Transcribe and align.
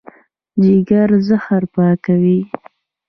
جګر 0.63 1.09
زهر 1.27 1.63
پاکوي. 1.73 2.39